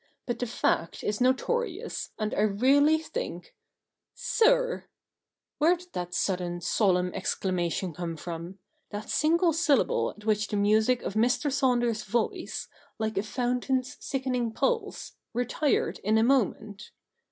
[0.25, 3.53] But the fact is notorious, and I really think
[4.35, 4.77] ''Sir
[5.59, 8.57] 1' Where did that sudden, solemn exclamation come from—
[8.89, 11.51] that single syllable at which the music of Mr.
[11.51, 12.67] Saunders's voice,'
[12.97, 16.89] like a fountain's sickening pulse,' retired in a moment